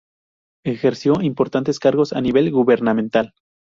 Ejerció 0.65 1.21
importantes 1.21 1.77
cargos 1.77 2.11
a 2.11 2.21
nivel 2.21 2.49
gubernamental. 2.49 3.35